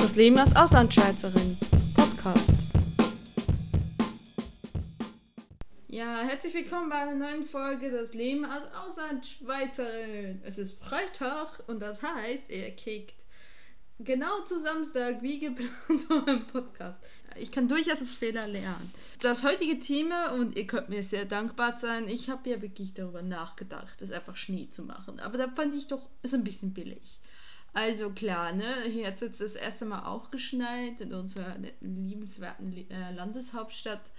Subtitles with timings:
[0.00, 1.58] Das Leben als Auslandschweizerin.
[1.94, 2.54] Podcast.
[5.88, 10.40] Ja, herzlich willkommen bei einer neuen Folge Das Leben als Auslandschweizerin.
[10.44, 13.16] Es ist Freitag und das heißt, ihr kickt
[13.98, 17.02] genau zu Samstag wie geplant euren Podcast.
[17.36, 18.92] Ich kann durchaus das Fehler lernen.
[19.20, 23.22] Das heutige Thema, und ihr könnt mir sehr dankbar sein, ich habe ja wirklich darüber
[23.22, 25.18] nachgedacht, das einfach Schnee zu machen.
[25.18, 27.20] Aber da fand ich doch, ist ein bisschen billig.
[27.72, 32.72] Also klar, ne, hier hat es jetzt das erste Mal auch geschneit in unserer liebenswerten
[32.90, 34.12] äh, Landeshauptstadt.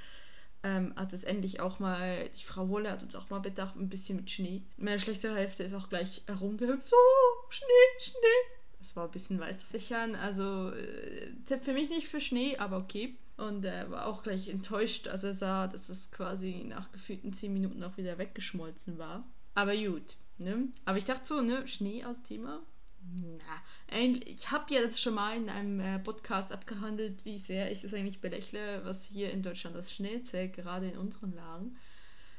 [0.61, 3.89] Ähm, hat es endlich auch mal, die Frau Wolle hat uns auch mal bedacht, ein
[3.89, 4.63] bisschen mit Schnee.
[4.77, 6.91] Meine schlechte Hälfte ist auch gleich herumgehüpft.
[6.91, 8.59] Oh, Schnee, Schnee.
[8.81, 13.15] Es war ein bisschen Weißflächern, also äh, für mich nicht für Schnee, aber okay.
[13.37, 17.31] Und er äh, war auch gleich enttäuscht, als er sah, dass es quasi nach gefühlten
[17.31, 19.25] 10 Minuten auch wieder weggeschmolzen war.
[19.55, 20.67] Aber gut, ne?
[20.85, 22.61] Aber ich dachte so, ne, Schnee als Thema,
[23.01, 27.81] na, ich habe ja das schon mal in einem äh, Podcast abgehandelt, wie sehr ich
[27.81, 31.77] das eigentlich belächle, was hier in Deutschland das Schnee zählt, gerade in unseren Lagen.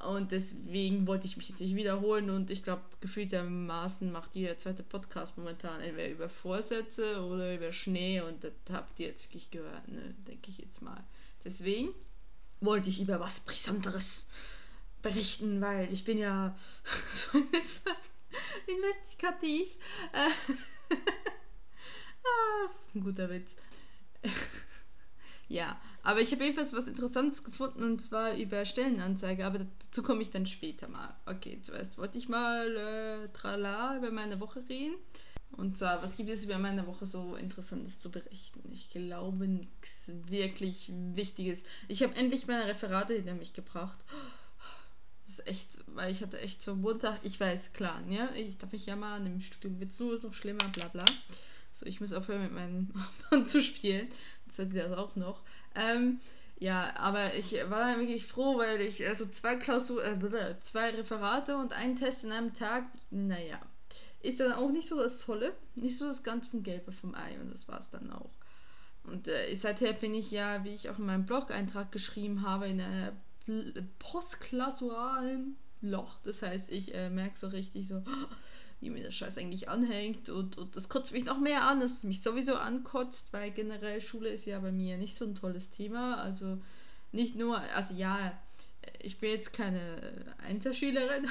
[0.07, 4.83] Und deswegen wollte ich mich jetzt nicht wiederholen und ich glaube, gefühltermaßen macht jeder zweite
[4.83, 9.89] Podcast momentan entweder über Vorsätze oder über Schnee und das habt ihr jetzt wirklich gehört,
[9.89, 10.15] ne?
[10.27, 11.05] denke ich jetzt mal.
[11.45, 11.91] Deswegen
[12.63, 14.27] wollte ich über was Brisanteres
[15.03, 16.57] berichten, weil ich bin ja,
[17.15, 17.39] so
[18.67, 19.77] investigativ.
[20.13, 20.95] Äh,
[22.25, 23.57] ah, das ist ein guter Witz.
[25.49, 30.23] ja, aber ich habe jedenfalls was Interessantes gefunden und zwar über Stellenanzeige, aber dazu komme
[30.23, 31.15] ich dann später mal.
[31.27, 34.95] Okay, zuerst wollte ich mal äh, trala über meine Woche reden.
[35.57, 38.63] Und zwar, was gibt es über meine Woche so Interessantes zu berichten?
[38.73, 41.65] Ich glaube nichts wirklich Wichtiges.
[41.89, 43.99] Ich habe endlich meine Referate hinter mich gebracht.
[44.13, 44.40] Oh,
[45.47, 49.27] echt, weil ich hatte echt so Montag, ich weiß, klar, ja, ich darf mich jammern,
[49.27, 51.05] im Studium wird so, ist noch schlimmer, bla bla.
[51.73, 54.09] So, ich muss aufhören mit meinem Nachbarn zu spielen.
[54.47, 55.43] Jetzt hat sie das auch noch.
[55.75, 56.21] Ähm,
[56.59, 61.57] ja, aber ich war dann wirklich froh, weil ich also zwei Klausur, äh, zwei Referate
[61.57, 63.61] und einen Test in einem Tag, naja,
[64.23, 67.51] ist dann auch nicht so das Tolle, nicht so das ganze Gelbe vom Ei und
[67.51, 68.31] das war es dann auch.
[69.05, 72.81] Und äh, seither bin ich ja, wie ich auch in meinem Blog-Eintrag geschrieben habe, in
[72.81, 73.13] einer
[73.99, 76.19] postklausuralen Loch.
[76.25, 78.03] Das heißt, ich äh, merke so richtig so,
[78.81, 81.93] wie mir das Scheiß eigentlich anhängt und, und das kotzt mich noch mehr an, dass
[81.93, 85.71] es mich sowieso ankotzt, weil generell Schule ist ja bei mir nicht so ein tolles
[85.71, 86.17] Thema.
[86.17, 86.59] Also
[87.13, 88.33] nicht nur, also ja,
[89.01, 91.29] ich bin jetzt keine Einzelschülerin.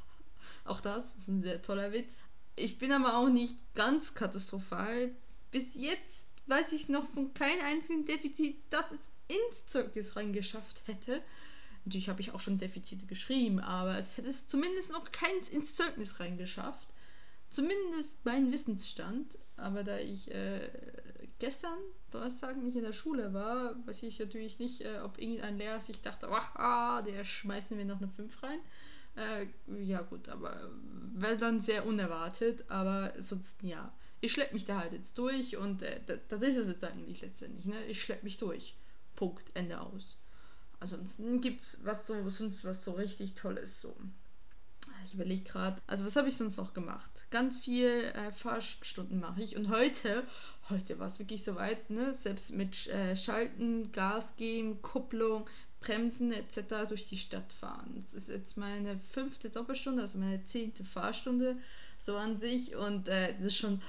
[0.64, 2.22] auch das ist ein sehr toller Witz.
[2.56, 5.10] Ich bin aber auch nicht ganz katastrophal.
[5.50, 11.22] Bis jetzt weiß ich noch von keinem einzigen Defizit, das es ins Zeugnis reingeschafft hätte.
[11.84, 15.74] Natürlich habe ich auch schon Defizite geschrieben, aber es hätte es zumindest noch keins ins
[15.74, 16.88] Zeugnis reingeschafft.
[17.48, 19.38] Zumindest mein Wissensstand.
[19.56, 20.70] Aber da ich äh,
[21.38, 21.78] gestern,
[22.10, 26.00] Donnerstag, nicht in der Schule war, weiß ich natürlich nicht, äh, ob irgendein Lehrer sich
[26.00, 28.60] dachte, ah, der schmeißen wir noch eine 5 rein.
[29.16, 29.46] Äh,
[29.82, 30.70] ja gut, aber
[31.14, 33.92] wäre dann sehr unerwartet, aber sonst ja.
[34.20, 37.22] Ich schleppe mich da halt jetzt durch und äh, das, das ist es jetzt eigentlich
[37.22, 37.66] letztendlich.
[37.66, 37.84] Ne?
[37.86, 38.76] Ich schleppe mich durch.
[39.16, 40.18] Punkt, Ende aus.
[40.80, 43.82] Ansonsten gibt es was so, sonst was so richtig Tolles.
[43.82, 43.94] So.
[45.04, 47.26] Ich überlege gerade, also was habe ich sonst noch gemacht?
[47.30, 49.56] Ganz viel äh, Fahrstunden mache ich.
[49.56, 50.24] Und heute,
[50.70, 52.14] heute war es wirklich soweit, ne?
[52.14, 55.48] Selbst mit äh, Schalten, Gas geben, Kupplung,
[55.80, 56.88] Bremsen etc.
[56.88, 57.92] durch die Stadt fahren.
[57.96, 61.58] Das ist jetzt meine fünfte Doppelstunde, also meine zehnte Fahrstunde
[61.98, 62.74] so an sich.
[62.76, 63.82] Und äh, das ist schon,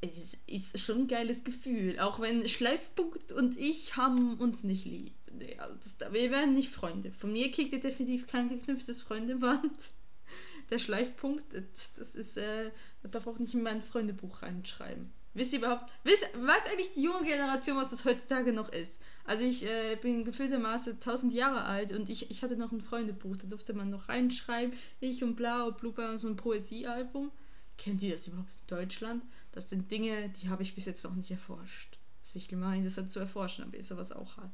[0.00, 2.00] ist, ist schon ein geiles Gefühl.
[2.00, 6.70] Auch wenn Schleifpunkt und ich haben uns nicht lieb nee, also das, wir werden nicht
[6.70, 7.12] Freunde.
[7.12, 9.90] Von mir kriegt ihr definitiv kein geknüpftes Freundeband.
[10.70, 12.70] Der Schleifpunkt, das ist, äh,
[13.02, 15.12] das darf auch nicht in mein Freundebuch reinschreiben.
[15.34, 19.00] Wisst ihr überhaupt, wisst, weiß eigentlich die junge Generation, was das heutzutage noch ist?
[19.24, 23.38] Also ich äh, bin gefühltermaßen 1000 Jahre alt und ich, ich hatte noch ein Freundebuch,
[23.38, 27.32] da durfte man noch reinschreiben, ich und Blau, Blooper und so ein Poesiealbum.
[27.78, 29.24] Kennt ihr das überhaupt in Deutschland?
[29.52, 31.98] Das sind Dinge, die habe ich bis jetzt noch nicht erforscht.
[32.22, 34.50] Ist nicht gemein, das zu erforschen, aber ihr sowas auch hat.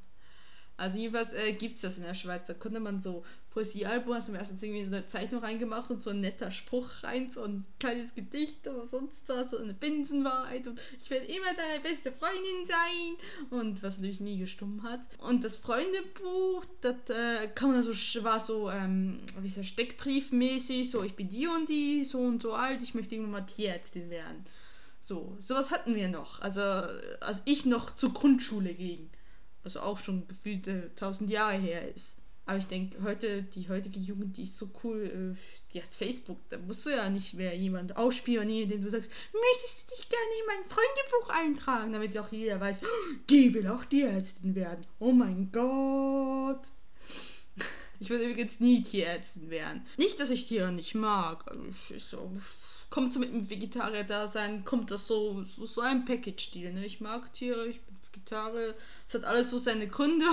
[0.78, 2.46] Also jedenfalls äh, gibt es das in der Schweiz.
[2.46, 6.04] Da konnte man so Poesiealbum, hast du mir erst irgendwie so eine Zeichnung reingemacht und
[6.04, 10.68] so ein netter Spruch rein, so ein kleines Gedicht oder sonst was, so eine Binsenwahrheit
[10.68, 15.00] und ich werde immer deine beste Freundin sein und was natürlich nie gestummt hat.
[15.18, 17.92] Und das Freundebuch, das äh, kann man so,
[18.22, 22.52] war so, ähm, wie ist Steckbriefmäßig, so ich bin die und die, so und so
[22.52, 24.44] alt, ich möchte irgendwann mal Tierärztin werden.
[25.00, 26.40] So, sowas hatten wir noch.
[26.40, 29.10] Also, als ich noch zur Grundschule ging
[29.64, 32.18] also auch schon gefühlt tausend Jahre her ist.
[32.48, 36.38] Aber ich denke, heute, die heutige Jugend, die ist so cool, äh, die hat Facebook,
[36.48, 40.30] da musst du ja nicht mehr jemand ausspionieren, dem du sagst, möchtest du dich gerne
[40.40, 42.80] in mein Freundebuch eintragen, damit auch jeder weiß,
[43.28, 44.86] die will auch Tierärztin werden.
[44.98, 46.62] Oh mein Gott.
[48.00, 49.82] Ich würde übrigens nie Tierärztin werden.
[49.98, 51.44] Nicht, dass ich Tiere nicht mag.
[51.50, 52.32] Also so,
[52.88, 56.72] kommt so mit dem Vegetarier-Dasein, kommt das so, so, so ein Package-Deal.
[56.72, 56.86] Ne?
[56.86, 58.74] Ich mag Tiere, ich bin Vegetarier.
[59.06, 60.26] Es hat alles so seine Gründe,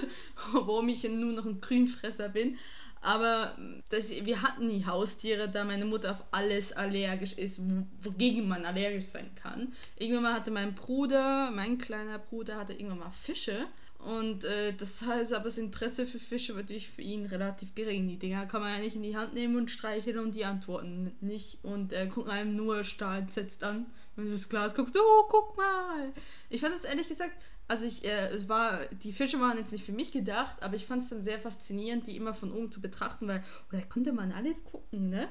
[0.52, 2.58] warum ich nur noch ein Grünfresser bin.
[3.02, 3.56] Aber
[3.88, 7.60] das, wir hatten nie Haustiere, da meine Mutter auf alles allergisch ist,
[8.00, 9.72] wogegen man allergisch sein kann.
[9.98, 13.66] Irgendwann mal hatte mein Bruder, mein kleiner Bruder, hatte irgendwann mal Fische.
[13.98, 18.08] Und äh, das heißt aber, das Interesse für Fische wird natürlich für ihn relativ gering.
[18.08, 21.12] Die Dinger kann man ja nicht in die Hand nehmen und streicheln und die antworten
[21.20, 21.58] nicht.
[21.62, 24.96] Und äh, guckt einem nur starr entsetzt an, wenn du das Glas guckst.
[24.96, 26.12] Oh, guck mal!
[26.50, 29.84] Ich fand es ehrlich gesagt, also ich, äh, es war, die Fische waren jetzt nicht
[29.84, 32.80] für mich gedacht, aber ich fand es dann sehr faszinierend, die immer von oben zu
[32.80, 35.28] betrachten, weil, da konnte man alles gucken, ne?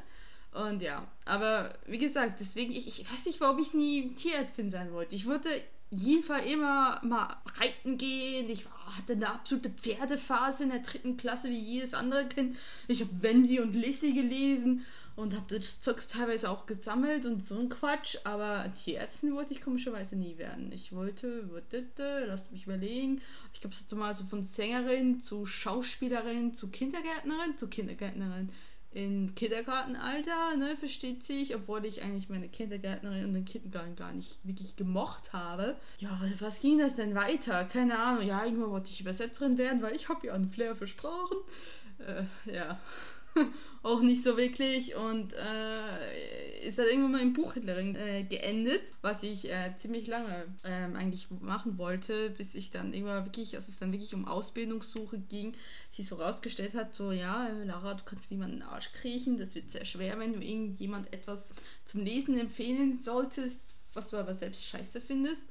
[0.54, 4.92] Und ja, aber wie gesagt, deswegen, ich, ich weiß nicht, warum ich nie Tierärztin sein
[4.92, 5.16] wollte.
[5.16, 5.50] Ich wollte
[5.92, 8.50] jeden Fall immer mal reiten gehen.
[8.50, 8.66] Ich
[8.98, 12.58] hatte eine absolute Pferdephase in der dritten Klasse wie jedes andere Kind.
[12.88, 14.86] Ich habe Wendy und Lissy gelesen
[15.16, 18.18] und habe das Zeugs teilweise auch gesammelt und so ein Quatsch.
[18.24, 20.72] Aber Tierärztin wollte ich komischerweise nie werden.
[20.72, 21.86] Ich wollte, wollte
[22.28, 23.22] lasst mich überlegen.
[23.54, 28.50] Ich glaube, es hat so mal so von Sängerin zu Schauspielerin zu Kindergärtnerin zu Kindergärtnerin
[28.94, 34.38] in Kindergartenalter, ne, versteht sich, obwohl ich eigentlich meine Kindergärtnerin und den Kindergarten gar nicht
[34.44, 35.78] wirklich gemocht habe.
[36.00, 37.64] Ja, was ging das denn weiter?
[37.66, 38.28] Keine Ahnung.
[38.28, 41.38] Ja, irgendwann wollte ich Übersetzerin werden, weil ich habe ja einen Flair für Sprachen.
[42.00, 42.80] Äh, ja.
[43.84, 49.24] auch nicht so wirklich und äh, ist dann irgendwann mal in Buchhändlerin äh, geendet, was
[49.24, 53.80] ich äh, ziemlich lange ähm, eigentlich machen wollte, bis ich dann irgendwann wirklich, als es
[53.80, 55.54] dann wirklich um Ausbildungssuche ging,
[55.90, 59.56] sich so rausgestellt hat, so ja, Lara, du kannst niemanden in den Arsch kriechen, das
[59.56, 61.54] wird sehr schwer, wenn du irgendjemand etwas
[61.86, 65.50] zum Lesen empfehlen solltest, was du aber selbst scheiße findest.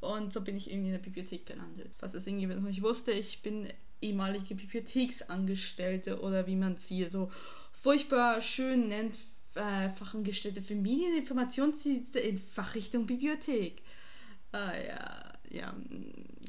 [0.00, 1.92] Und so bin ich irgendwie in der Bibliothek gelandet.
[2.00, 3.68] Was es irgendwie noch nicht wusste, ich bin
[4.02, 7.30] ehemalige Bibliotheksangestellte oder wie man sie so
[7.72, 9.18] furchtbar schön nennt,
[9.54, 13.82] äh, Fachangestellte für Medieninformationsdienste in Fachrichtung Bibliothek.
[14.52, 15.74] Äh, ja, ja,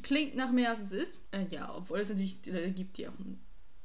[0.03, 1.21] klingt nach mehr als es ist.
[1.31, 3.41] Äh, ja, obwohl es natürlich Leute gibt, die auch einen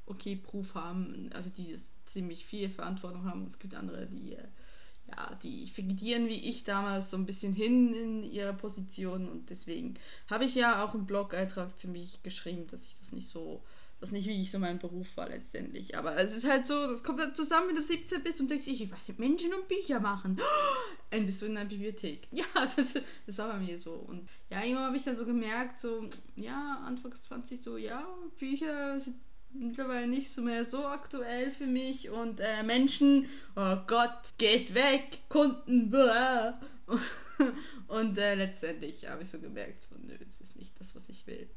[0.06, 1.74] okay Beruf haben, also die
[2.04, 3.46] ziemlich viel Verantwortung haben.
[3.48, 4.44] Es gibt andere, die äh,
[5.10, 9.94] ja, die vegetieren wie ich damals so ein bisschen hin in ihrer Position und deswegen
[10.28, 13.62] habe ich ja auch im Blog-Eintrag ziemlich geschrieben, dass ich das nicht so,
[14.00, 15.96] was nicht wirklich so mein Beruf war letztendlich.
[15.96, 18.66] Aber es ist halt so, das kommt halt zusammen, wenn du 17 bist und denkst,
[18.66, 20.38] ich was mit Menschen und Bücher machen.
[21.10, 22.28] Endest du in einer Bibliothek.
[22.32, 22.94] Ja, das,
[23.26, 23.92] das war bei mir so.
[23.92, 28.06] Und ja, irgendwann habe ich dann so gemerkt, so, ja, Anfangs 20 so, ja,
[28.38, 29.16] Bücher sind
[29.52, 35.20] mittlerweile nicht so mehr so aktuell für mich und äh, Menschen, oh Gott, geht weg,
[35.28, 36.52] Kunden, bläh.
[37.88, 41.26] und äh, letztendlich habe ich so gemerkt, so, nö, das ist nicht das, was ich
[41.26, 41.48] will.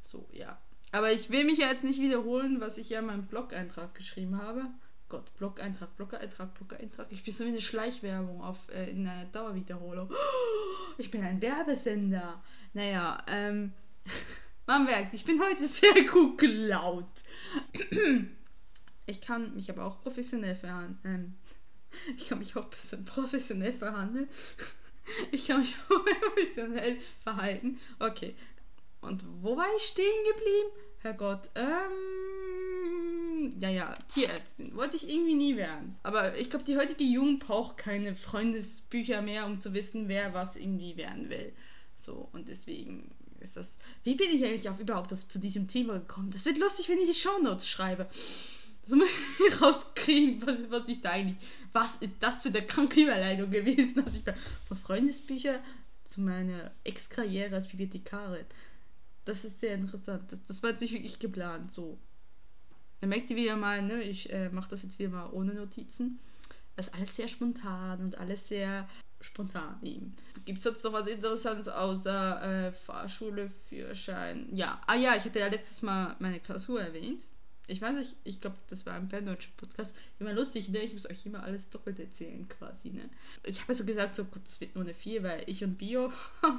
[0.00, 0.58] So, ja.
[0.92, 4.40] Aber ich will mich ja jetzt nicht wiederholen, was ich ja in meinem Blog-Eintrag geschrieben
[4.40, 4.66] habe.
[5.08, 7.06] Gott, Blog-Eintrag, Blog-Eintrag, Blog-Eintrag.
[7.10, 10.10] Ich bin so wie eine Schleichwerbung auf, äh, in einer Dauerwiederholung.
[10.98, 12.42] Ich bin ein Werbesender.
[12.74, 13.72] Naja, ähm.
[14.66, 17.22] Man merkt, ich bin heute sehr gut gelaunt.
[19.06, 20.98] Ich kann mich aber auch professionell verhandeln.
[21.04, 21.34] Ähm,
[22.16, 24.28] ich kann mich auch ein bisschen professionell verhandeln.
[25.30, 27.78] Ich kann mich auch professionell verhalten.
[27.98, 28.34] Okay.
[29.00, 30.70] Und wo war ich stehen geblieben?
[31.00, 31.92] Herrgott, ähm.
[33.58, 34.76] Ja, ja, Tierärztin.
[34.76, 35.96] Wollte ich irgendwie nie werden.
[36.04, 40.54] Aber ich glaube, die heutige Jugend braucht keine Freundesbücher mehr, um zu wissen, wer was
[40.54, 41.52] irgendwie werden will.
[41.96, 43.10] So, und deswegen
[43.42, 43.78] ist das.
[44.04, 46.30] Wie bin ich eigentlich auf, überhaupt auf, zu diesem Thema gekommen?
[46.30, 48.08] Das wird lustig, wenn ich die Shownotes schreibe.
[48.84, 49.06] So mal
[49.60, 51.36] rauskriegen, was, was ich da eigentlich.
[51.72, 54.34] Was ist das für eine kranke Überleitung gewesen, dass ich bei,
[54.66, 55.60] von Freundesbücher
[56.04, 58.44] zu meiner Ex-Karriere als Bibliothekarin.
[59.24, 60.30] Das ist sehr interessant.
[60.30, 61.72] Das, das war jetzt nicht wirklich geplant.
[61.72, 61.98] So.
[63.00, 66.18] Dann merkt ihr wieder mal, ne, ich äh, mache das jetzt wieder mal ohne Notizen.
[66.76, 68.88] Das ist alles sehr spontan und alles sehr
[69.22, 70.14] spontan eben.
[70.44, 74.48] Gibt es sonst noch was Interessantes außer äh, Fahrschule, Führerschein?
[74.52, 77.26] Ja, ah ja, ich hatte ja letztes Mal meine Klausur erwähnt.
[77.68, 79.94] Ich weiß nicht, ich glaube, das war im ferndeutschen Podcast.
[80.18, 80.80] Immer lustig, ne?
[80.80, 83.08] Ich muss euch immer alles doppelt erzählen quasi, ne?
[83.44, 86.12] Ich habe so gesagt, so Gott, das wird nur eine 4, weil ich und Bio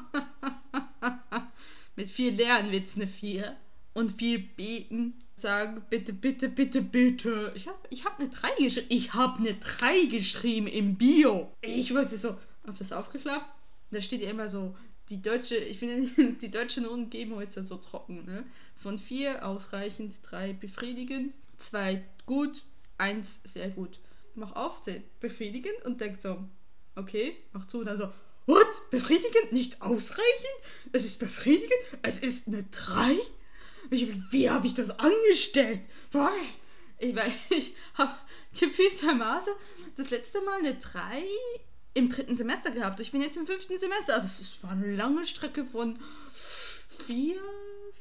[1.95, 3.55] mit viel Lernen wird es eine 4
[3.93, 7.51] und viel beten, sagen, bitte, bitte, bitte, bitte.
[7.55, 8.87] Ich habe ich hab eine 3 geschrieben.
[8.89, 11.51] Ich habe eine 3 geschrieben im Bio.
[11.61, 13.45] Ich wollte so, hab das aufgeklappt.
[13.91, 14.75] Da steht ja immer so
[15.09, 18.45] die deutsche, ich finde, die deutsche Noten geben heute so trocken, ne?
[18.77, 22.65] Von vier ausreichend, drei befriedigend, zwei gut,
[22.97, 23.99] eins sehr gut.
[24.35, 24.81] Mach auf,
[25.19, 26.43] befriedigend und denk so,
[26.95, 28.11] okay, mach zu und dann so,
[28.45, 28.89] what?
[28.89, 29.51] Befriedigend?
[29.51, 30.57] Nicht ausreichend?
[30.91, 31.71] Es ist befriedigend?
[32.01, 33.17] Es ist eine 3?
[33.89, 35.81] Wie, wie habe ich das angestellt?
[36.11, 36.31] Was?
[36.97, 37.15] Ich,
[37.49, 38.15] ich habe
[38.59, 39.53] gefühltermaßen
[39.97, 41.23] das letzte Mal eine 3
[41.93, 42.99] im dritten Semester gehabt.
[42.99, 44.15] Ich bin jetzt im fünften Semester.
[44.15, 45.99] Also es war eine lange Strecke von
[46.33, 47.35] 4,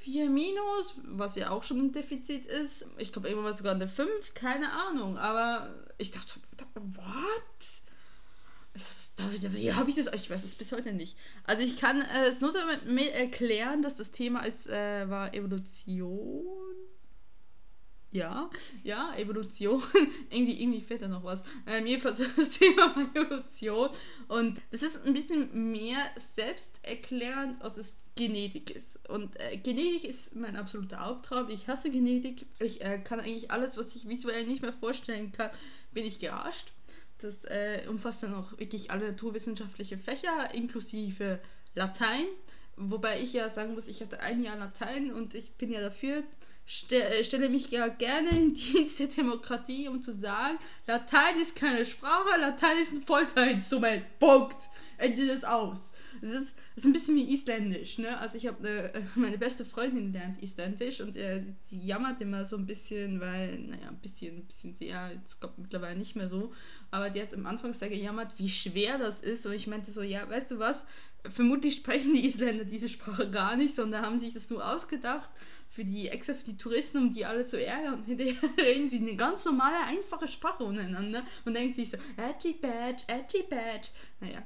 [0.00, 2.86] 4 minus, was ja auch schon ein Defizit ist.
[2.98, 5.18] Ich glaube irgendwann sogar eine 5, keine Ahnung.
[5.18, 6.40] Aber ich dachte,
[6.74, 7.82] what?
[9.52, 10.06] Wie habe ich das?
[10.14, 11.16] Ich weiß es bis heute nicht.
[11.44, 16.46] Also ich kann es nur damit erklären, dass das Thema ist, äh, war Evolution.
[18.12, 18.50] Ja,
[18.84, 19.82] ja, Evolution.
[20.30, 21.44] irgendwie, irgendwie fehlt da noch was.
[21.66, 23.88] Ähm, jedenfalls das Thema Evolution.
[24.28, 29.08] Und das ist ein bisschen mehr selbsterklärend, als es Genetik ist.
[29.08, 31.48] Und äh, Genetik ist mein absoluter Haupttraum.
[31.48, 32.44] Ich hasse Genetik.
[32.58, 35.50] Ich äh, kann eigentlich alles, was ich visuell nicht mehr vorstellen kann,
[35.92, 36.72] bin ich gearscht.
[37.18, 41.40] Das äh, umfasst dann auch wirklich alle naturwissenschaftliche Fächer, inklusive
[41.74, 42.26] Latein.
[42.76, 46.24] Wobei ich ja sagen muss, ich hatte ein Jahr Latein und ich bin ja dafür,
[46.90, 51.84] äh, stelle mich ja gerne in Dienst der Demokratie, um zu sagen, Latein ist keine
[51.84, 54.02] Sprache, Latein ist ein Folterinstrument.
[54.18, 54.68] Punkt.
[55.02, 55.92] Ende des Aus.
[56.20, 58.16] Es ist, ist ein bisschen wie Isländisch, ne?
[58.18, 62.56] Also ich habe äh, meine beste Freundin lernt Isländisch und äh, sie jammert immer so
[62.56, 66.52] ein bisschen, weil, naja, ein bisschen, ein bisschen sehr, jetzt glaube mittlerweile nicht mehr so,
[66.90, 70.02] aber die hat am Anfang sehr gejammert, wie schwer das ist und ich meinte so,
[70.02, 70.84] ja, weißt du was,
[71.30, 75.30] vermutlich sprechen die Isländer diese Sprache gar nicht, sondern haben sich das nur ausgedacht
[75.68, 77.94] für die extra für die Touristen, um die alle zu ärgern.
[77.94, 82.54] Und hinterher reden sie eine ganz normale, einfache Sprache untereinander und denken sich so, edgy
[82.54, 83.88] badge, edgy badge.
[84.20, 84.42] Naja,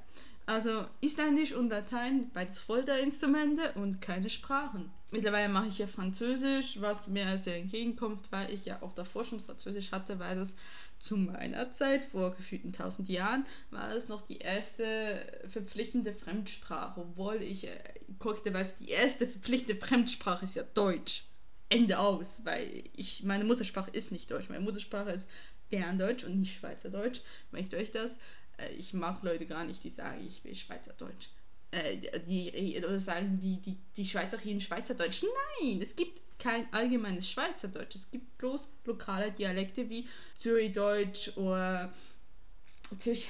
[0.46, 4.92] also Isländisch und Latein, beides Folterinstrumente und keine Sprachen.
[5.10, 9.40] Mittlerweile mache ich ja Französisch, was mir sehr entgegenkommt, weil ich ja auch davor schon
[9.40, 10.54] Französisch hatte, weil das
[10.98, 17.42] zu meiner Zeit, vor gefühlten tausend Jahren, war es noch die erste verpflichtende Fremdsprache, obwohl
[17.42, 17.78] ich äh,
[18.18, 21.24] korrekterweise die erste verpflichtende Fremdsprache ist ja Deutsch.
[21.68, 24.48] Ende aus, weil ich meine Muttersprache ist nicht Deutsch.
[24.48, 25.28] Meine Muttersprache ist
[25.68, 27.20] Berndeutsch und nicht Schweizerdeutsch.
[27.50, 28.16] Merkt euch das?
[28.58, 31.30] Äh, ich mag Leute gar nicht, die sagen, ich will Schweizerdeutsch.
[31.70, 35.24] Äh, die, oder sagen, die, die, die Schweizer reden Schweizerdeutsch.
[35.60, 37.96] Nein, es gibt kein allgemeines Schweizerdeutsch.
[37.96, 41.92] Es gibt bloß lokale Dialekte wie Zürichdeutsch oder
[42.98, 43.28] Zürich,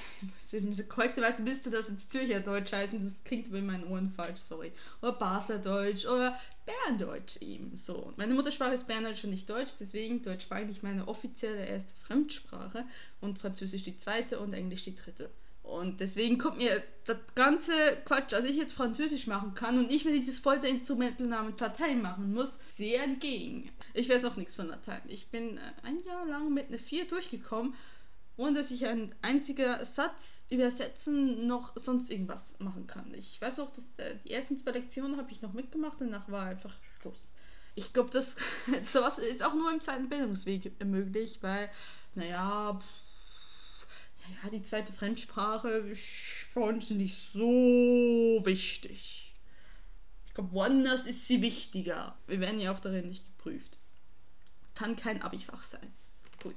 [0.89, 4.71] korrekterweise müsste das ins Zürcher Deutsch heißen, das klingt in meinen Ohren falsch, sorry.
[5.01, 8.13] Oder Baserdeutsch oder Berndeutsch eben so.
[8.17, 12.85] Meine Muttersprache ist Berndeutsch und nicht Deutsch, deswegen Deutsch war eigentlich meine offizielle erste Fremdsprache
[13.19, 15.31] und Französisch die zweite und Englisch die dritte.
[15.67, 17.73] Und deswegen kommt mir das ganze
[18.05, 22.33] Quatsch, dass ich jetzt Französisch machen kann und nicht mehr dieses Folterinstrumental namens Latein machen
[22.33, 23.69] muss, sehr entgegen.
[23.93, 25.01] Ich weiß auch nichts von Latein.
[25.07, 27.75] Ich bin äh, ein Jahr lang mit einer 4 durchgekommen,
[28.37, 33.13] ohne dass ich ein einziger Satz übersetzen noch sonst irgendwas machen kann.
[33.13, 36.45] Ich weiß auch, dass äh, die ersten zwei Lektionen habe ich noch mitgemacht, danach war
[36.45, 37.33] einfach Schluss.
[37.75, 38.37] Ich glaube, das
[38.83, 41.69] sowas ist auch nur im zweiten Bildungsweg möglich, weil,
[42.15, 43.06] naja, pff,
[44.43, 46.01] ja, die zweite Fremdsprache ist
[46.51, 49.33] für uns nicht so wichtig.
[50.25, 52.15] Ich glaube, woanders ist sie wichtiger.
[52.27, 53.77] Wir werden ja auch darin nicht geprüft.
[54.75, 55.91] Kann kein Abifach sein.
[56.43, 56.55] Gut.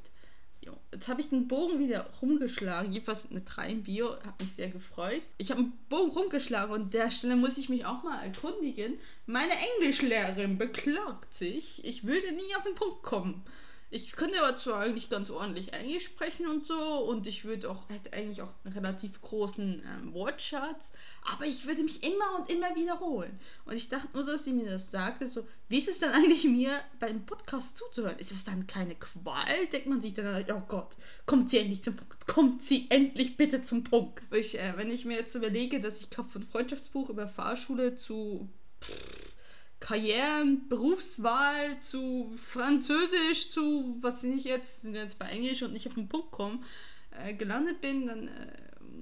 [0.63, 0.77] Jo.
[0.93, 2.93] Jetzt habe ich den Bogen wieder rumgeschlagen.
[2.93, 4.17] Jedenfalls eine 3 im Bio.
[4.23, 5.23] Hat mich sehr gefreut.
[5.39, 8.99] Ich habe einen Bogen rumgeschlagen und an der Stelle muss ich mich auch mal erkundigen.
[9.27, 13.43] Meine Englischlehrerin beklagt sich, ich würde nie auf den Punkt kommen.
[13.93, 17.89] Ich könnte aber zwar eigentlich ganz ordentlich Englisch sprechen und so und ich würde auch,
[17.89, 20.93] hätte eigentlich auch einen relativ großen ähm, Wortschatz,
[21.33, 23.37] aber ich würde mich immer und immer wiederholen.
[23.65, 26.13] Und ich dachte nur so, dass sie mir das sagte, so, wie ist es dann
[26.13, 26.71] eigentlich mir
[27.01, 28.19] beim Podcast zuzuhören?
[28.21, 29.67] Ist es dann keine Qual?
[29.73, 33.65] Denkt man sich dann, oh Gott, kommt sie endlich zum Punkt, kommt sie endlich bitte
[33.65, 34.23] zum Punkt.
[34.33, 38.49] Ich, äh, wenn ich mir jetzt überlege, dass ich von Freundschaftsbuch über Fahrschule zu...
[38.83, 39.20] Pff,
[39.91, 45.95] Karrieren, Berufswahl zu Französisch, zu, was ich jetzt, sind jetzt bei Englisch und nicht auf
[45.95, 46.63] den Punkt kommen,
[47.11, 48.53] äh, gelandet bin, dann äh,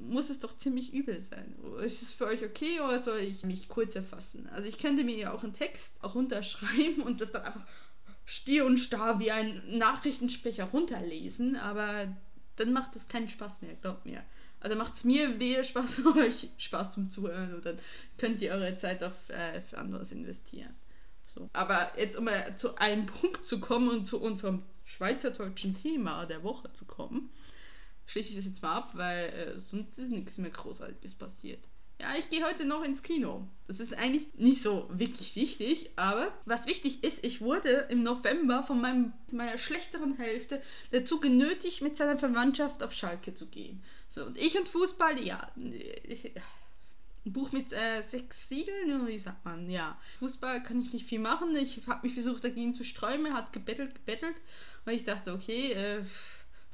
[0.08, 1.54] muss es doch ziemlich übel sein.
[1.84, 4.48] Ist es für euch okay oder soll ich mich kurz erfassen?
[4.48, 7.66] Also ich könnte mir ja auch einen Text auch runterschreiben und das dann einfach
[8.24, 12.16] stier und starr wie ein Nachrichtensprecher runterlesen, aber
[12.56, 14.24] dann macht es keinen Spaß mehr, glaubt mir.
[14.60, 17.78] Also macht es mir weder Spaß, euch Spaß zum Zuhören und dann
[18.16, 20.74] könnt ihr eure Zeit auch äh, für anderes investieren.
[21.26, 21.48] So.
[21.52, 26.42] Aber jetzt, um mal zu einem Punkt zu kommen und zu unserem schweizerdeutschen Thema der
[26.42, 27.30] Woche zu kommen,
[28.06, 31.62] schließe ich das jetzt mal ab, weil äh, sonst ist nichts mehr Großartiges passiert.
[32.00, 33.46] Ja, ich gehe heute noch ins Kino.
[33.66, 38.62] Das ist eigentlich nicht so wirklich wichtig, aber was wichtig ist, ich wurde im November
[38.62, 43.82] von meinem, meiner schlechteren Hälfte dazu genötigt, mit seiner Verwandtschaft auf Schalke zu gehen.
[44.08, 45.50] So, und ich und Fußball, ja,
[46.04, 46.32] ich,
[47.26, 49.68] ein Buch mit äh, sechs Siegeln, wie sagt man?
[49.68, 49.98] Ja.
[50.20, 51.54] Fußball kann ich nicht viel machen.
[51.56, 54.36] Ich habe mich versucht dagegen zu sträumen, hat gebettelt, gebettelt.
[54.86, 56.02] Und ich dachte, okay, äh,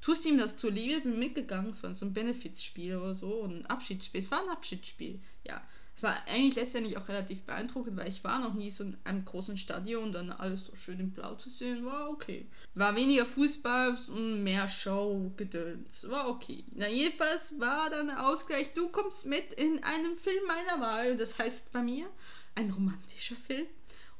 [0.04, 1.70] tust ihm das zuliebe, bin mitgegangen.
[1.70, 4.20] Es war so ein Benefizspiel oder so, ein Abschiedsspiel.
[4.20, 5.62] Es war ein Abschiedsspiel, ja.
[5.96, 9.25] Es war eigentlich letztendlich auch relativ beeindruckend, weil ich war noch nie so in einem
[9.25, 12.46] großen Stadion und dann alles so schön in Blau zu sehen, war okay.
[12.75, 16.08] War weniger Fußball und mehr Show gedöns.
[16.11, 16.64] War okay.
[16.75, 21.16] Na jedenfalls war dann der Ausgleich, du kommst mit in einen Film meiner Wahl.
[21.16, 22.11] Das heißt bei mir
[22.56, 23.66] ein romantischer Film.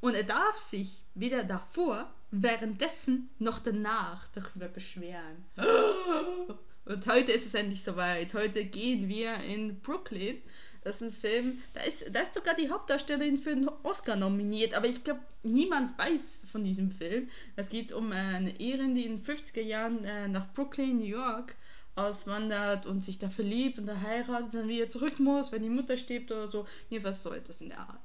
[0.00, 5.44] Und er darf sich weder davor, währenddessen noch danach darüber beschweren.
[6.86, 8.34] Und heute ist es endlich soweit.
[8.34, 10.42] Heute gehen wir in Brooklyn
[10.84, 14.74] das ist ein Film, da ist, da ist sogar die Hauptdarstellerin für einen Oscar nominiert,
[14.74, 17.28] aber ich glaube, niemand weiß von diesem Film.
[17.56, 21.56] Es geht um eine Eherin, die in den 50er Jahren äh, nach Brooklyn, New York,
[21.96, 25.96] auswandert und sich da verliebt und da heiratet, dann wieder zurück muss, wenn die Mutter
[25.96, 26.66] stirbt oder so.
[26.90, 28.00] Jedenfalls so etwas in der Art.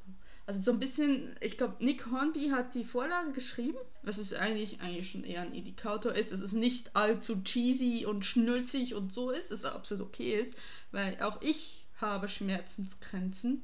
[0.50, 4.82] Also so ein bisschen, ich glaube, Nick Hornby hat die Vorlage geschrieben, was es eigentlich,
[4.82, 9.30] eigentlich schon eher ein Indikator ist, dass es nicht allzu cheesy und schnulzig und so
[9.30, 10.56] ist, dass es absolut okay ist,
[10.92, 13.62] weil auch ich habe Schmerzensgrenzen,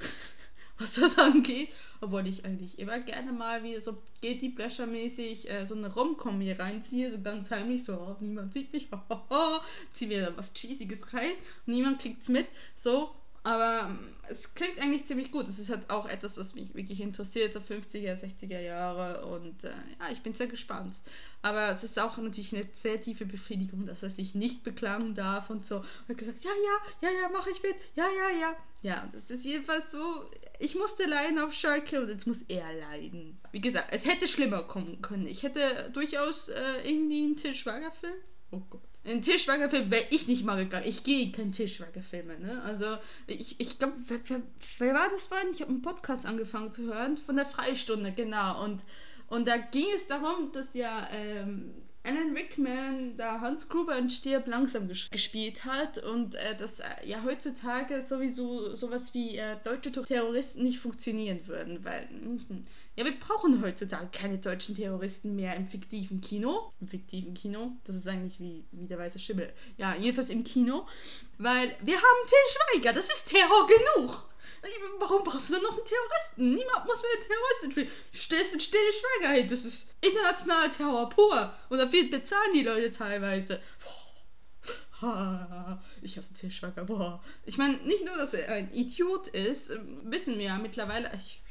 [0.78, 1.68] was das angeht.
[2.00, 6.58] Obwohl ich eigentlich immer gerne mal wie so Guilty Pleasure-mäßig äh, so eine Rom-Com hier
[6.58, 8.88] reinziehe, so ganz heimlich, so, oh, niemand sieht mich,
[9.92, 13.14] zieh mir da was Cheesiges rein, niemand kriegt's mit, so,
[13.48, 15.48] aber ähm, es klingt eigentlich ziemlich gut.
[15.48, 19.24] Es ist halt auch etwas, was mich wirklich interessiert, so 50er, 60er Jahre.
[19.24, 21.00] Und äh, ja, ich bin sehr gespannt.
[21.40, 25.48] Aber es ist auch natürlich eine sehr tiefe Befriedigung, dass er sich nicht beklagen darf
[25.48, 25.82] und so.
[26.08, 27.76] Und gesagt, ja, ja, ja, ja, mache ich mit.
[27.96, 28.56] Ja, ja, ja.
[28.82, 30.30] Ja, das ist jedenfalls so.
[30.58, 33.40] Ich musste leiden auf Schalke und jetzt muss er leiden.
[33.50, 35.26] Wie gesagt, es hätte schlimmer kommen können.
[35.26, 38.18] Ich hätte durchaus äh, irgendwie einen Til Schweiger-Film.
[38.50, 38.82] Oh Gott.
[39.08, 40.86] Ein Tischweigerfilm wäre ich nicht mal gegangen.
[40.86, 42.62] Ich gehe in keine Tischweigerfilme, ne?
[42.62, 44.42] Also, ich, ich glaube, wer, wer,
[44.78, 45.48] wer, war das vorhin?
[45.52, 48.62] Ich habe einen Podcast angefangen zu hören von der Freistunde, genau.
[48.64, 48.82] Und,
[49.28, 54.46] und da ging es darum, dass ja ähm, Alan Rickman da Hans Gruber und Stirb
[54.46, 59.92] langsam ges gespielt hat und äh, dass äh, ja heutzutage sowieso sowas wie äh, deutsche
[59.92, 62.62] Terroristen nicht funktionieren würden, weil mh,
[62.96, 66.72] ja, wir brauchen heutzutage keine deutschen Terroristen mehr im fiktiven Kino.
[66.80, 69.52] Im fiktiven Kino, das ist eigentlich wie, wie der weiße Schimmel.
[69.76, 70.86] Ja, jedenfalls im Kino,
[71.38, 74.24] weil wir haben Till Schweiger, das ist Terror genug.
[75.08, 76.50] Warum brauchst du dann noch einen Terroristen?
[76.50, 77.90] Niemand muss einen Terroristen spielen.
[78.14, 79.48] Stellst einen Stille Schweiger hin.
[79.48, 81.54] Das ist internationaler Terror pur.
[81.70, 83.60] Und dafür bezahlen die Leute teilweise.
[86.02, 86.84] Ich hasse Til Schweiger.
[86.84, 87.22] Boah.
[87.46, 91.10] Ich meine, nicht nur, dass er ein Idiot ist, ähm, wissen wir ja mittlerweile.
[91.14, 91.42] Ich,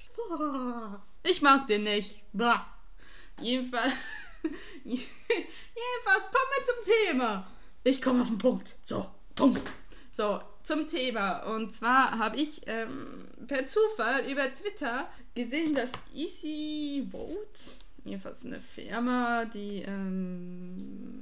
[1.23, 2.23] ich mag den nicht.
[2.33, 2.65] Blah.
[3.41, 3.93] Jedenfalls.
[4.83, 7.47] Jedenfalls kommen wir zum Thema.
[7.83, 8.75] Ich komme auf den Punkt.
[8.83, 9.71] So, Punkt.
[10.17, 11.43] So, zum Thema.
[11.43, 17.37] Und zwar habe ich ähm, per Zufall über Twitter gesehen, dass Easy Vote,
[18.03, 21.21] jedenfalls eine Firma, die, ähm,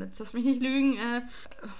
[0.00, 1.20] jetzt lass mich nicht lügen, äh,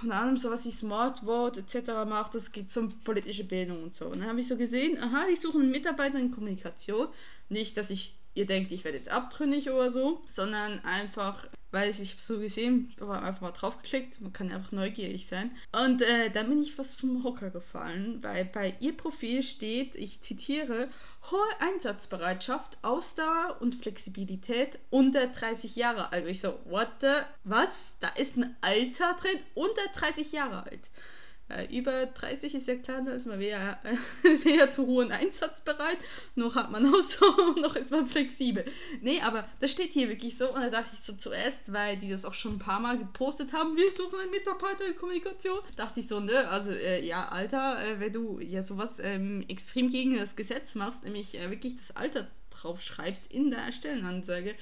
[0.02, 2.04] unter anderem sowas wie Smart Vote etc.
[2.06, 4.04] macht, das geht um politische Bildung und so.
[4.04, 7.08] Und dann habe ich so gesehen, aha, die suchen Mitarbeiter in Kommunikation.
[7.48, 12.12] Nicht, dass ich ihr denkt, ich werde jetzt abtrünnig oder so, sondern einfach weil ich
[12.12, 15.50] habe so gesehen, aber einfach mal draufgeklickt, man kann einfach neugierig sein.
[15.72, 20.22] Und äh, dann bin ich fast vom Hocker gefallen, weil bei ihr Profil steht, ich
[20.22, 20.88] zitiere,
[21.30, 26.26] hohe Einsatzbereitschaft, Ausdauer und Flexibilität unter 30 Jahre alt.
[26.26, 27.12] Ich so, what the,
[27.44, 27.96] was?
[28.00, 30.90] Da ist ein Alter drin, unter 30 Jahre alt.
[31.48, 33.78] Äh, über 30 ist ja klar, da ist man weder,
[34.72, 35.98] zu hohen einsatzbereit,
[36.34, 37.24] noch hat man auch so,
[37.60, 38.64] noch ist man flexibel.
[39.00, 40.52] Nee, aber das steht hier wirklich so.
[40.52, 43.52] Und da dachte ich so zuerst, weil die das auch schon ein paar Mal gepostet
[43.52, 47.78] haben, wir suchen einen Mitarbeiter in Kommunikation, dachte ich so, ne, also äh, ja, Alter,
[47.84, 51.94] äh, wenn du ja sowas ähm, extrem gegen das Gesetz machst, nämlich äh, wirklich das
[51.94, 52.26] Alter
[52.60, 54.54] draufschreibst in der Stellenanzeige,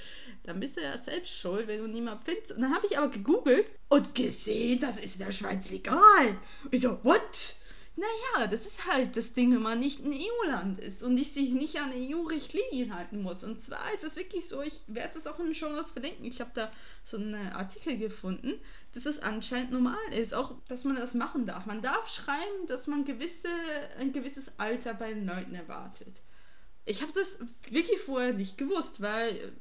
[0.45, 2.53] dann bist du ja selbst schuld, wenn du niemand findest.
[2.53, 6.39] Und dann habe ich aber gegoogelt und gesehen, das ist in der Schweiz legal.
[6.71, 7.57] Ich so, what?
[7.97, 11.79] Naja, das ist halt das Ding, wenn man nicht ein EU-Land ist und sich nicht
[11.79, 13.45] an EU-Richtlinien halten muss.
[13.45, 16.25] Und zwar ist es wirklich so, ich werde das auch in den Show Notes verlinken.
[16.25, 16.73] Ich habe da
[17.05, 18.55] so einen Artikel gefunden,
[18.95, 21.67] dass es anscheinend normal ist, auch dass man das machen darf.
[21.67, 23.49] Man darf schreiben, dass man gewisse,
[24.01, 26.15] ein gewisses Alter bei den Leuten erwartet
[26.85, 27.39] ich habe das
[27.71, 29.53] wirklich vorher nicht gewusst, weil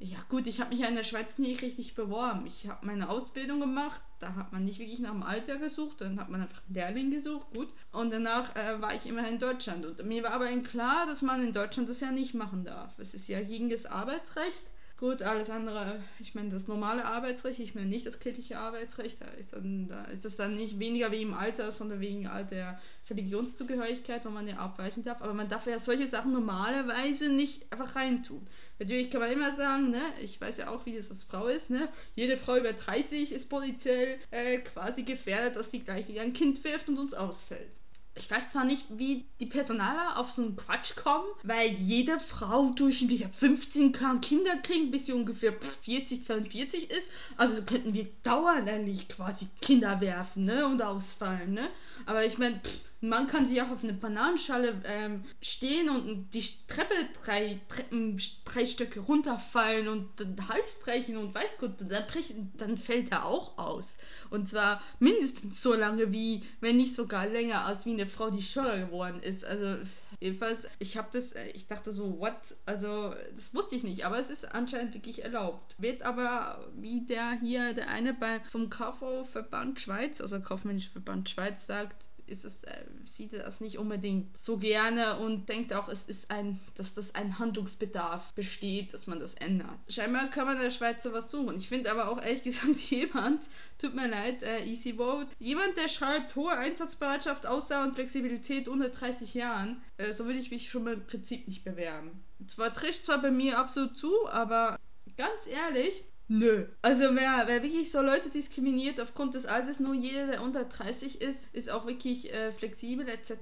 [0.00, 2.46] Ja gut, ich habe mich ja in der Schweiz nie richtig beworben.
[2.46, 6.20] Ich habe meine Ausbildung gemacht, da hat man nicht wirklich nach dem Alter gesucht, dann
[6.20, 7.74] hat man einfach einen Lehrling gesucht, gut.
[7.90, 9.84] Und danach äh, war ich immer in Deutschland.
[9.84, 12.96] Und mir war aber klar, dass man in Deutschland das ja nicht machen darf.
[13.00, 14.62] Es ist ja gegen das Arbeitsrecht.
[14.98, 19.26] Gut, alles andere, ich meine, das normale Arbeitsrecht, ich meine nicht das kirchliche Arbeitsrecht, da
[19.26, 24.30] ist, dann, da ist das dann nicht weniger im Alter, sondern wegen der Religionszugehörigkeit, wo
[24.30, 25.22] man ja abweichen darf.
[25.22, 28.44] Aber man darf ja solche Sachen normalerweise nicht einfach reintun.
[28.80, 31.70] Natürlich kann man immer sagen, ne, ich weiß ja auch, wie das als Frau ist,
[31.70, 36.32] ne, jede Frau über 30 ist potenziell äh, quasi gefährdet, dass sie gleich wieder ein
[36.32, 37.77] Kind wirft und uns ausfällt.
[38.18, 42.70] Ich weiß zwar nicht, wie die Personaler auf so einen Quatsch kommen, weil jede Frau
[42.70, 47.10] durchschnittlich ab 15 kann Kinder kriegen, bis sie ungefähr 40, 42 ist.
[47.36, 51.54] Also könnten wir dauernd eigentlich quasi Kinder werfen ne, und ausfallen.
[51.54, 51.68] Ne?
[52.06, 52.60] Aber ich meine,
[53.00, 58.66] man kann sich auch auf eine Bananenschale ähm, stehen und die Treppe drei Treppen, drei
[58.66, 63.56] Stücke runterfallen und den Hals brechen und weiß Gott, dann, brechen, dann fällt er auch
[63.56, 63.98] aus.
[64.30, 68.42] Und zwar mindestens so lange wie, wenn nicht sogar länger, als wie eine Frau, die
[68.42, 69.44] schwanger geworden ist.
[69.44, 69.76] Also
[70.18, 72.56] jedenfalls, ich habe das, äh, ich dachte so, what?
[72.66, 75.76] Also das wusste ich nicht, aber es ist anscheinend wirklich erlaubt.
[75.78, 81.66] Wird aber, wie der hier, der eine bei vom KV-Verband Schweiz, also Kaufmännischer Verband Schweiz
[81.66, 86.04] sagt, ist es, äh, sieht er das nicht unbedingt so gerne und denkt auch, es
[86.04, 89.78] ist ein, dass das ein Handlungsbedarf besteht, dass man das ändert.
[89.88, 91.56] Scheinbar kann man in der Schweiz sowas suchen.
[91.56, 95.88] Ich finde aber auch ehrlich gesagt jemand, tut mir leid, äh, Easy Vote, jemand, der
[95.88, 100.84] schreibt hohe Einsatzbereitschaft, Ausdauer und Flexibilität unter 30 Jahren, äh, so würde ich mich schon
[100.84, 102.22] mal im Prinzip nicht bewerben.
[102.46, 104.78] Zwar trifft zwar bei mir absolut zu, aber
[105.16, 106.66] ganz ehrlich, Nö.
[106.82, 111.22] Also wer, wer wirklich so Leute diskriminiert aufgrund des Alters, nur jeder, der unter 30
[111.22, 113.32] ist, ist auch wirklich äh, flexibel etc.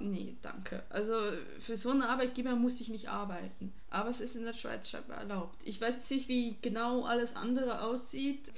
[0.00, 0.82] Nee, danke.
[0.90, 1.14] Also
[1.60, 3.72] für so einen Arbeitgeber muss ich nicht arbeiten.
[3.90, 5.62] Aber es ist in der Schweiz scheinbar erlaubt.
[5.64, 8.50] Ich weiß nicht, wie genau alles andere aussieht.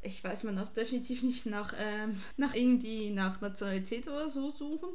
[0.00, 4.88] Ich weiß, man darf definitiv nicht nach, ähm, nach irgendwie nach Nationalität oder so suchen.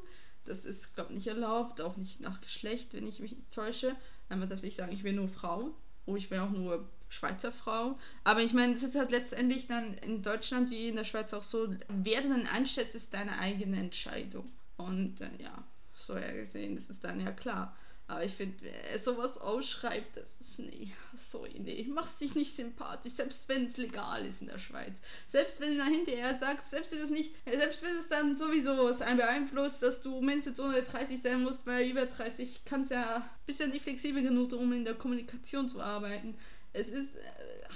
[0.45, 1.79] Das ist, glaube ich, nicht erlaubt.
[1.79, 3.95] Auch nicht nach Geschlecht, wenn ich mich täusche.
[4.29, 5.75] Man darf nicht sagen, ich will nur Frau.
[6.07, 7.99] Oh, ich will auch nur Schweizer Frau.
[8.23, 11.43] Aber ich meine, es ist halt letztendlich dann in Deutschland wie in der Schweiz auch
[11.43, 14.49] so, wer du dann einstellst, ist deine eigene Entscheidung.
[14.77, 17.75] Und äh, ja, so ja gesehen, das ist dann ja klar.
[18.07, 23.13] Aber ich finde, wer sowas ausschreibt, das ist nee, sorry, nee, machst dich nicht sympathisch,
[23.13, 24.97] selbst wenn es legal ist in der Schweiz.
[25.25, 29.01] Selbst wenn du hinterher sagst, selbst wenn es nicht, selbst wenn es dann sowieso es
[29.01, 33.61] einen beeinflusst, dass du mindestens unter 30 sein musst, weil über 30 kannst ja, bist
[33.61, 36.35] ja nicht flexibel genug, um in der Kommunikation zu arbeiten.
[36.73, 37.15] Es ist.
[37.15, 37.67] Äh,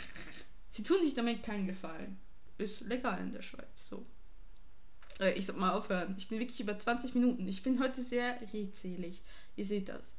[0.69, 2.19] sie tun sich damit keinen Gefallen.
[2.57, 4.05] Ist legal in der Schweiz, so.
[5.19, 6.15] Äh, ich soll mal aufhören.
[6.17, 7.47] Ich bin wirklich über 20 Minuten.
[7.47, 9.23] Ich bin heute sehr redselig.
[9.55, 10.15] Ihr seht das.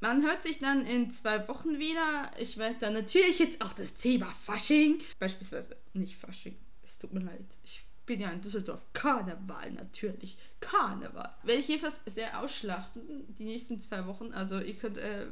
[0.00, 2.30] Man hört sich dann in zwei Wochen wieder.
[2.38, 5.00] Ich werde dann natürlich jetzt auch das Thema Fasching.
[5.18, 6.56] Beispielsweise nicht Fasching.
[6.82, 7.58] Es tut mir leid.
[7.64, 8.84] Ich bin ja in Düsseldorf.
[8.92, 10.36] Karneval natürlich.
[10.60, 11.34] Karneval.
[11.42, 14.32] Werde ich jedenfalls sehr ausschlachten die nächsten zwei Wochen.
[14.32, 15.26] Also ihr könnt, äh,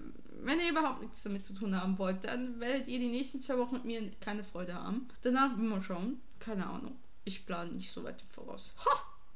[0.46, 3.58] wenn ihr überhaupt nichts damit zu tun haben wollt, dann werdet ihr die nächsten zwei
[3.58, 5.08] Wochen mit mir keine Freude haben.
[5.22, 6.20] Danach man schauen.
[6.40, 6.96] Keine Ahnung.
[7.24, 8.72] Ich plane nicht so weit im Voraus.
[8.84, 8.90] Ha!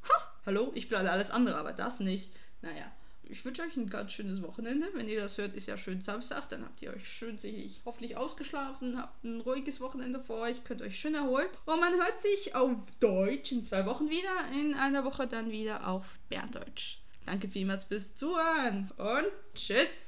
[0.09, 0.33] Ha!
[0.47, 0.73] Hallo?
[0.75, 2.31] Ich plane alles andere, aber das nicht.
[2.61, 2.92] Naja
[3.31, 4.88] ich wünsche euch ein ganz schönes Wochenende.
[4.94, 6.49] Wenn ihr das hört, ist ja schön Samstag.
[6.49, 10.83] Dann habt ihr euch schön sicherlich hoffentlich ausgeschlafen, habt ein ruhiges Wochenende vor euch, könnt
[10.83, 11.49] euch schön erholen.
[11.66, 15.87] Und man hört sich auf Deutsch in zwei Wochen wieder, in einer Woche dann wieder
[15.87, 16.99] auf Berndeutsch.
[17.27, 20.08] Danke vielmals fürs Zuhören und tschüss.